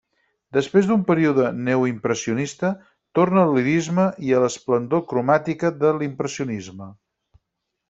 [0.55, 2.71] Després d'un període neoimpressionista,
[3.19, 6.91] torna al lirisme i a l'esplendor cromàtica de l'impressionisme.